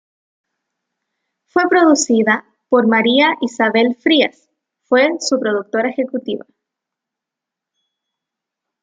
Fue 1.45 1.69
producida 1.69 2.43
por 2.69 2.87
María 2.87 3.35
Isabel 3.39 3.93
Frías 4.01 4.49
fue 4.85 5.11
su 5.19 5.39
productora 5.39 5.91
ejecutiva. 5.91 6.43